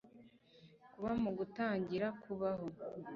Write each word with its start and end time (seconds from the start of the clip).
kuba, 0.93 1.11
mu 1.23 1.31
gutangira 1.37 2.07
kubaho 2.21 2.65